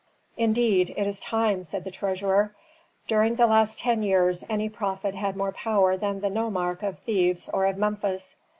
"Indeed 0.35 0.95
it 0.97 1.05
is 1.05 1.19
time," 1.19 1.61
said 1.61 1.83
the 1.83 1.91
treasurer. 1.91 2.55
"During 3.07 3.35
the 3.35 3.45
last 3.45 3.77
ten 3.77 4.01
years 4.01 4.43
any 4.49 4.67
prophet 4.67 5.13
had 5.13 5.37
more 5.37 5.51
power 5.51 5.95
than 5.95 6.21
the 6.21 6.29
nomarch 6.31 6.81
of 6.81 6.97
Thebes 6.97 7.49
or 7.53 7.67
of 7.67 7.77
Memphis." 7.77 8.35